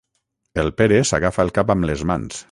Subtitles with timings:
[0.61, 2.39] El Pere s'agafa el cap amb les mans.